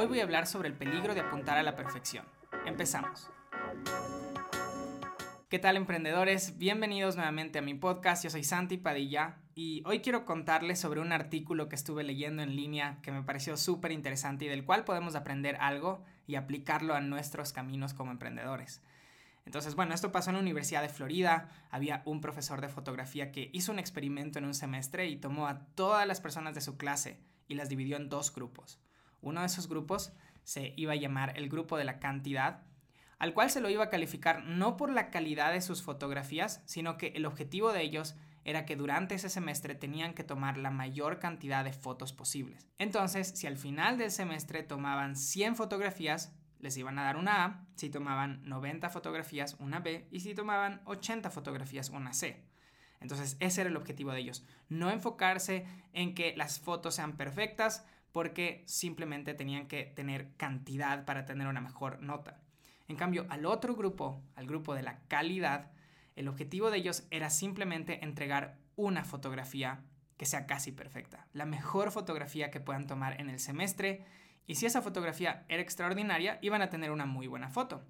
[0.00, 2.24] Hoy voy a hablar sobre el peligro de apuntar a la perfección.
[2.66, 3.28] Empezamos.
[5.48, 6.56] ¿Qué tal emprendedores?
[6.56, 8.22] Bienvenidos nuevamente a mi podcast.
[8.22, 12.54] Yo soy Santi Padilla y hoy quiero contarles sobre un artículo que estuve leyendo en
[12.54, 17.00] línea que me pareció súper interesante y del cual podemos aprender algo y aplicarlo a
[17.00, 18.80] nuestros caminos como emprendedores.
[19.46, 21.48] Entonces, bueno, esto pasó en la Universidad de Florida.
[21.72, 25.58] Había un profesor de fotografía que hizo un experimento en un semestre y tomó a
[25.74, 27.18] todas las personas de su clase
[27.48, 28.78] y las dividió en dos grupos.
[29.20, 30.12] Uno de esos grupos
[30.44, 32.62] se iba a llamar el grupo de la cantidad
[33.18, 36.96] al cual se lo iba a calificar no por la calidad de sus fotografías, sino
[36.96, 38.14] que el objetivo de ellos
[38.44, 42.66] era que durante ese semestre tenían que tomar la mayor cantidad de fotos posibles.
[42.78, 47.66] Entonces, si al final del semestre tomaban 100 fotografías, les iban a dar una A,
[47.74, 52.42] si tomaban 90 fotografías, una B, y si tomaban 80 fotografías, una C.
[53.00, 57.84] Entonces, ese era el objetivo de ellos, no enfocarse en que las fotos sean perfectas,
[58.12, 62.40] porque simplemente tenían que tener cantidad para tener una mejor nota.
[62.88, 65.70] En cambio, al otro grupo, al grupo de la calidad,
[66.16, 69.84] el objetivo de ellos era simplemente entregar una fotografía
[70.16, 74.04] que sea casi perfecta, la mejor fotografía que puedan tomar en el semestre,
[74.46, 77.84] y si esa fotografía era extraordinaria, iban a tener una muy buena foto.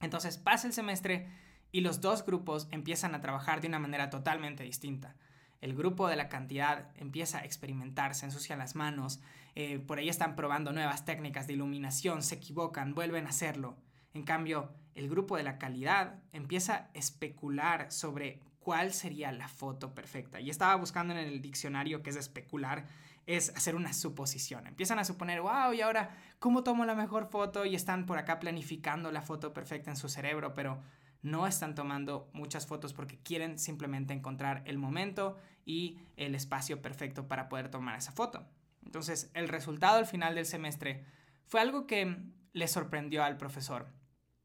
[0.00, 1.28] Entonces pasa el semestre
[1.70, 5.14] y los dos grupos empiezan a trabajar de una manera totalmente distinta.
[5.60, 9.20] El grupo de la cantidad empieza a experimentar, se ensucian las manos,
[9.54, 13.76] eh, por ahí están probando nuevas técnicas de iluminación, se equivocan, vuelven a hacerlo.
[14.14, 19.94] En cambio, el grupo de la calidad empieza a especular sobre cuál sería la foto
[19.94, 20.40] perfecta.
[20.40, 22.86] Y estaba buscando en el diccionario que es especular,
[23.26, 24.66] es hacer una suposición.
[24.66, 27.64] Empiezan a suponer, wow, y ahora, ¿cómo tomo la mejor foto?
[27.64, 30.80] Y están por acá planificando la foto perfecta en su cerebro, pero
[31.22, 37.28] no están tomando muchas fotos porque quieren simplemente encontrar el momento y el espacio perfecto
[37.28, 38.46] para poder tomar esa foto.
[38.84, 41.04] Entonces, el resultado al final del semestre
[41.46, 42.16] fue algo que
[42.52, 43.98] le sorprendió al profesor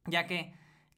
[0.05, 0.53] ya que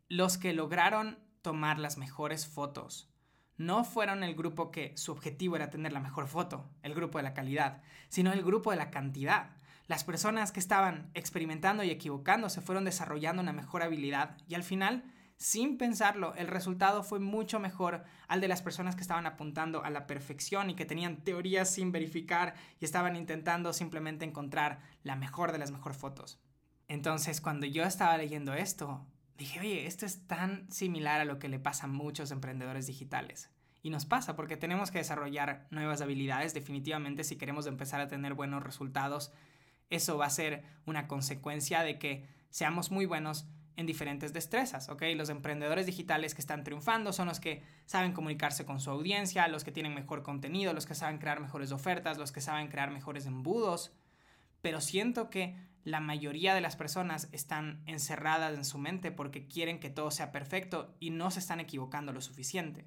[0.07, 3.11] los que lograron tomar las mejores fotos
[3.57, 7.23] no fueron el grupo que su objetivo era tener la mejor foto, el grupo de
[7.23, 9.51] la calidad, sino el grupo de la cantidad.
[9.87, 15.05] Las personas que estaban experimentando y equivocándose fueron desarrollando una mejor habilidad y al final,
[15.37, 19.89] sin pensarlo, el resultado fue mucho mejor al de las personas que estaban apuntando a
[19.89, 25.51] la perfección y que tenían teorías sin verificar y estaban intentando simplemente encontrar la mejor
[25.51, 26.39] de las mejores fotos.
[26.87, 29.05] Entonces, cuando yo estaba leyendo esto,
[29.37, 33.49] dije, oye, esto es tan similar a lo que le pasa a muchos emprendedores digitales.
[33.81, 38.33] Y nos pasa porque tenemos que desarrollar nuevas habilidades definitivamente si queremos empezar a tener
[38.33, 39.31] buenos resultados.
[39.89, 43.47] Eso va a ser una consecuencia de que seamos muy buenos
[43.77, 45.03] en diferentes destrezas, ¿ok?
[45.15, 49.63] Los emprendedores digitales que están triunfando son los que saben comunicarse con su audiencia, los
[49.63, 53.25] que tienen mejor contenido, los que saben crear mejores ofertas, los que saben crear mejores
[53.25, 53.91] embudos,
[54.61, 59.79] pero siento que la mayoría de las personas están encerradas en su mente porque quieren
[59.79, 62.85] que todo sea perfecto y no se están equivocando lo suficiente.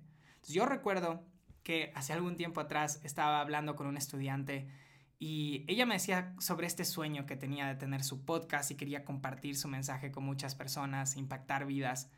[0.48, 1.22] yo recuerdo
[1.62, 4.68] que hace algún tiempo atrás estaba hablando con un estudiante
[5.18, 9.04] y ella me decía sobre este sueño que tenía de tener su podcast y quería
[9.04, 12.10] compartir su mensaje con muchas personas, impactar vidas.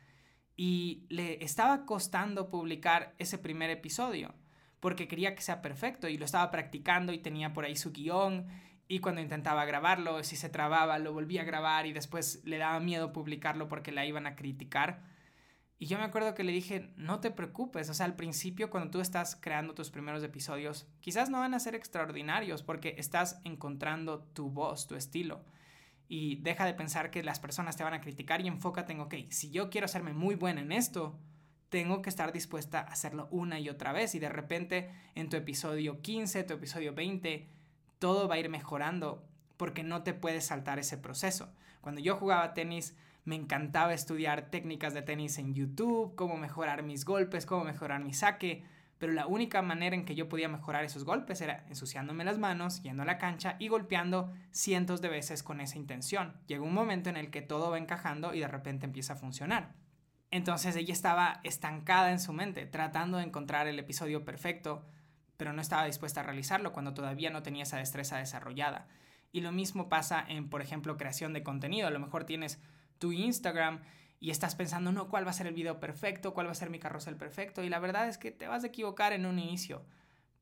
[0.55, 4.35] Y le estaba costando publicar ese primer episodio
[4.79, 8.47] porque quería que sea perfecto y lo estaba practicando y tenía por ahí su guion
[8.87, 12.79] y cuando intentaba grabarlo, si se trababa, lo volvía a grabar y después le daba
[12.81, 15.03] miedo publicarlo porque la iban a criticar.
[15.81, 18.91] Y yo me acuerdo que le dije, no te preocupes, o sea, al principio cuando
[18.91, 24.19] tú estás creando tus primeros episodios, quizás no van a ser extraordinarios porque estás encontrando
[24.19, 25.43] tu voz, tu estilo.
[26.07, 29.15] Y deja de pensar que las personas te van a criticar y enfócate en, ok,
[29.29, 31.17] si yo quiero hacerme muy buena en esto,
[31.69, 34.13] tengo que estar dispuesta a hacerlo una y otra vez.
[34.13, 37.49] Y de repente en tu episodio 15, tu episodio 20,
[37.97, 39.27] todo va a ir mejorando
[39.57, 41.51] porque no te puedes saltar ese proceso.
[41.81, 47.05] Cuando yo jugaba tenis, me encantaba estudiar técnicas de tenis en YouTube, cómo mejorar mis
[47.05, 48.63] golpes, cómo mejorar mi saque,
[48.97, 52.83] pero la única manera en que yo podía mejorar esos golpes era ensuciándome las manos,
[52.83, 56.35] yendo a la cancha y golpeando cientos de veces con esa intención.
[56.45, 59.73] Llegó un momento en el que todo va encajando y de repente empieza a funcionar.
[60.29, 64.85] Entonces ella estaba estancada en su mente, tratando de encontrar el episodio perfecto,
[65.35, 68.87] pero no estaba dispuesta a realizarlo cuando todavía no tenía esa destreza desarrollada.
[69.31, 71.87] Y lo mismo pasa en, por ejemplo, creación de contenido.
[71.87, 72.61] A lo mejor tienes
[73.01, 73.81] tu Instagram
[74.19, 76.35] y estás pensando, no, ¿cuál va a ser el video perfecto?
[76.35, 77.63] ¿Cuál va a ser mi carrusel perfecto?
[77.63, 79.83] Y la verdad es que te vas a equivocar en un inicio.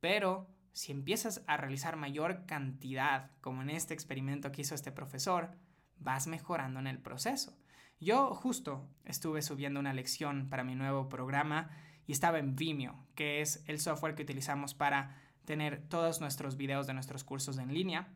[0.02, 5.52] Pero si empiezas a realizar mayor cantidad, como en este experimento que hizo este profesor,
[5.98, 7.58] vas mejorando en el proceso.
[8.02, 11.70] Yo justo estuve subiendo una lección para mi nuevo programa
[12.06, 15.16] y estaba en Vimeo, que es el software que utilizamos para
[15.46, 18.10] tener todos nuestros videos de nuestros cursos en línea.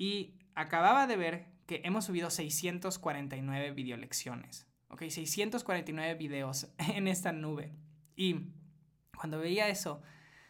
[0.00, 4.66] Y acababa de ver que hemos subido 649 videolecciones.
[4.88, 5.02] ¿Ok?
[5.10, 7.74] 649 videos en esta nube.
[8.16, 8.46] Y
[9.14, 10.00] cuando veía eso,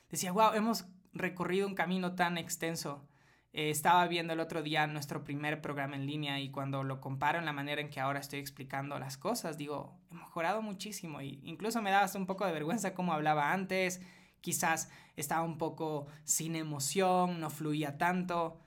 [0.09, 3.09] decía, wow, hemos recorrido un camino tan extenso.
[3.53, 7.41] Eh, estaba viendo el otro día nuestro primer programa en línea y cuando lo comparo
[7.41, 11.41] en la manera en que ahora estoy explicando las cosas, digo, he mejorado muchísimo y
[11.43, 14.01] incluso me daba un poco de vergüenza cómo hablaba antes,
[14.41, 18.61] quizás estaba un poco sin emoción, no fluía tanto,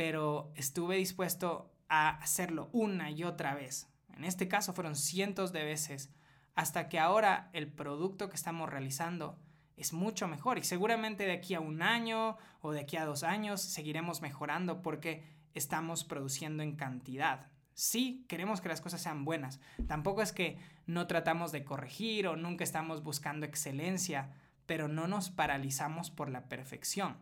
[0.00, 3.86] pero estuve dispuesto a hacerlo una y otra vez.
[4.16, 6.10] En este caso fueron cientos de veces,
[6.54, 9.38] hasta que ahora el producto que estamos realizando
[9.76, 13.24] es mucho mejor y seguramente de aquí a un año o de aquí a dos
[13.24, 17.48] años seguiremos mejorando porque estamos produciendo en cantidad.
[17.74, 19.60] Sí, queremos que las cosas sean buenas.
[19.86, 20.56] Tampoco es que
[20.86, 24.32] no tratamos de corregir o nunca estamos buscando excelencia,
[24.64, 27.18] pero no nos paralizamos por la perfección.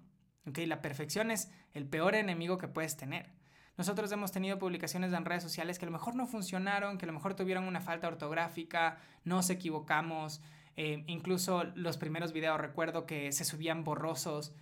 [0.47, 0.67] ¿Okay?
[0.67, 3.31] La perfección es el peor enemigo que puedes tener.
[3.79, 7.09] Nosotros hemos tenido publicaciones en redes sociales que a lo mejor no funcionaron, que a
[7.09, 10.41] lo mejor tuvieron una falta ortográfica, nos equivocamos,
[10.77, 14.53] eh, incluso los primeros videos recuerdo que se subían borrosos.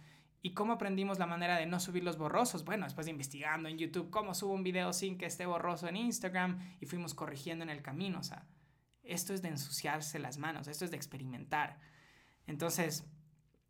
[0.43, 2.65] ¿Y cómo aprendimos la manera de no subir los borrosos?
[2.65, 5.97] Bueno, después de investigando en YouTube cómo subo un video sin que esté borroso en
[5.97, 8.21] Instagram y fuimos corrigiendo en el camino.
[8.21, 8.47] O sea,
[9.03, 11.79] esto es de ensuciarse las manos, esto es de experimentar.
[12.47, 13.05] Entonces,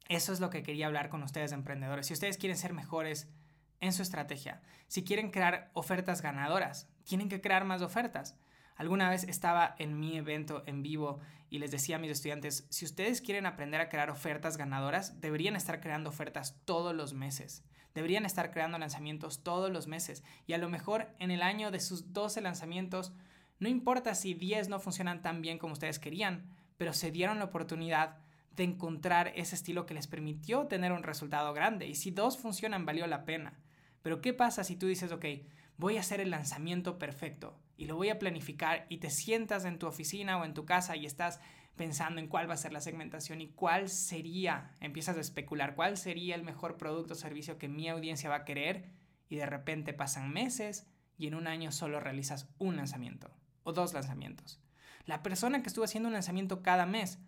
[0.08, 2.06] eso es lo que quería hablar con ustedes, emprendedores.
[2.06, 3.28] Si ustedes quieren ser mejores
[3.80, 8.38] en su estrategia, si quieren crear ofertas ganadoras, tienen que crear más ofertas.
[8.76, 12.84] Alguna vez estaba en mi evento en vivo y les decía a mis estudiantes, si
[12.84, 17.64] ustedes quieren aprender a crear ofertas ganadoras, deberían estar creando ofertas todos los meses.
[17.94, 20.22] Deberían estar creando lanzamientos todos los meses.
[20.46, 23.14] Y a lo mejor en el año de sus 12 lanzamientos,
[23.58, 27.46] no importa si 10 no funcionan tan bien como ustedes querían, pero se dieron la
[27.46, 28.18] oportunidad
[28.56, 31.86] de encontrar ese estilo que les permitió tener un resultado grande.
[31.86, 33.58] Y si dos funcionan, valió la pena.
[34.02, 35.24] Pero ¿qué pasa si tú dices, ok,
[35.76, 39.78] voy a hacer el lanzamiento perfecto y lo voy a planificar y te sientas en
[39.78, 41.40] tu oficina o en tu casa y estás
[41.76, 45.98] pensando en cuál va a ser la segmentación y cuál sería, empiezas a especular cuál
[45.98, 48.90] sería el mejor producto o servicio que mi audiencia va a querer
[49.28, 50.86] y de repente pasan meses
[51.18, 53.30] y en un año solo realizas un lanzamiento
[53.62, 54.60] o dos lanzamientos.
[55.04, 57.18] La persona que estuvo haciendo un lanzamiento cada mes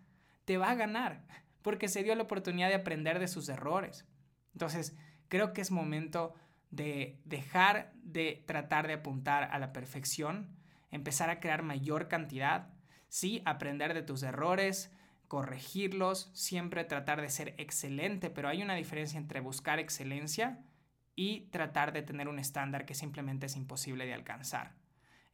[0.49, 1.21] te va a ganar
[1.61, 4.07] porque se dio la oportunidad de aprender de sus errores.
[4.53, 4.97] Entonces,
[5.27, 6.33] creo que es momento
[6.71, 10.57] de dejar de tratar de apuntar a la perfección,
[10.89, 12.73] empezar a crear mayor cantidad,
[13.09, 14.91] sí, aprender de tus errores,
[15.27, 20.65] corregirlos, siempre tratar de ser excelente, pero hay una diferencia entre buscar excelencia
[21.13, 24.78] y tratar de tener un estándar que simplemente es imposible de alcanzar.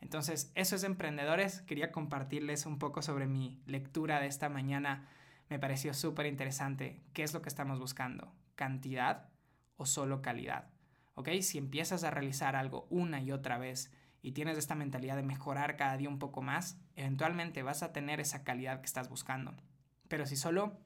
[0.02, 1.62] Entonces, eso es emprendedores.
[1.62, 5.08] Quería compartirles un poco sobre mi lectura de esta mañana.
[5.50, 7.02] Me pareció súper interesante.
[7.14, 8.34] ¿Qué es lo que estamos buscando?
[8.56, 9.30] ¿Cantidad
[9.78, 10.76] o solo calidad?
[11.16, 11.30] ¿ok?
[11.42, 15.76] Si empiezas a realizar algo una y otra vez y tienes esta mentalidad de mejorar
[15.76, 19.56] cada día un poco más, eventualmente vas a tener esa calidad que estás buscando.
[20.08, 20.80] Pero si solo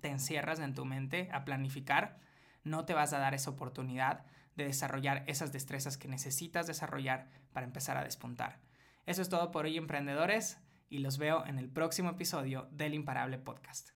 [0.00, 2.18] te encierras en tu mente a planificar,
[2.62, 4.24] no te vas a dar esa oportunidad
[4.60, 8.60] de desarrollar esas destrezas que necesitas desarrollar para empezar a despuntar.
[9.06, 10.58] Eso es todo por hoy, emprendedores,
[10.90, 13.88] y los veo en el próximo episodio del Imparable Podcast.